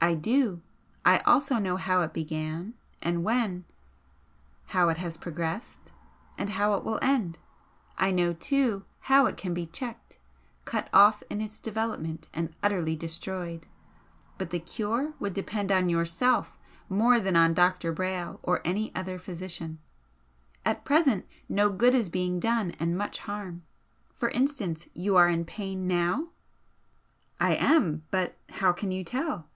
"I 0.00 0.12
do. 0.12 0.60
I 1.06 1.20
also 1.20 1.56
know 1.58 1.78
how 1.78 2.02
it 2.02 2.12
began, 2.12 2.74
and 3.00 3.24
when, 3.24 3.64
how 4.66 4.90
it 4.90 4.98
has 4.98 5.16
progressed, 5.16 5.92
and 6.36 6.50
how 6.50 6.74
it 6.74 6.84
will 6.84 6.98
end. 7.00 7.38
I 7.96 8.10
know, 8.10 8.34
too, 8.34 8.84
how 9.00 9.24
it 9.24 9.38
can 9.38 9.54
be 9.54 9.64
checked 9.64 10.18
cut 10.66 10.90
off 10.92 11.22
in 11.30 11.40
its 11.40 11.58
development, 11.58 12.28
and 12.34 12.54
utterly 12.62 12.96
destroyed, 12.96 13.66
but 14.36 14.50
the 14.50 14.58
cure 14.60 15.14
would 15.18 15.32
depend 15.32 15.72
on 15.72 15.88
yourself 15.88 16.58
more 16.90 17.18
than 17.18 17.34
on 17.34 17.54
Dr. 17.54 17.90
Brayle 17.90 18.38
or 18.42 18.60
any 18.62 18.94
other 18.94 19.18
physician. 19.18 19.78
At 20.66 20.84
present 20.84 21.26
no 21.48 21.70
good 21.70 21.94
is 21.94 22.10
being 22.10 22.38
done 22.38 22.72
and 22.72 22.94
much 22.98 23.20
harm. 23.20 23.62
For 24.12 24.28
instance, 24.28 24.86
you 24.92 25.16
are 25.16 25.30
in 25.30 25.46
pain 25.46 25.86
now?" 25.86 26.28
"I 27.40 27.54
am 27.54 28.04
but 28.10 28.36
how 28.50 28.70
can 28.70 28.90
you 28.90 29.02
tell?" 29.02 29.48